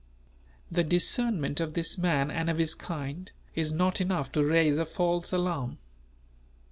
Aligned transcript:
The 0.71 0.83
discernment(?) 0.83 1.59
of 1.59 1.75
this 1.75 1.95
man 1.95 2.31
and 2.31 2.49
of 2.49 2.57
his 2.57 2.73
kind 2.73 3.31
is 3.53 3.71
not 3.71 4.01
enough 4.01 4.31
to 4.31 4.43
raise 4.43 4.79
a 4.79 4.85
false 4.85 5.31
alarm. 5.31 5.77